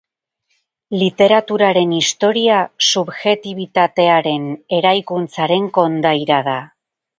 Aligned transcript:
Literaturaren 1.01 1.93
historia, 1.97 2.63
subjektibitatearen 2.87 4.49
eraikuntzaren 4.81 5.71
kondaira 5.79 6.45
da. 6.53 6.61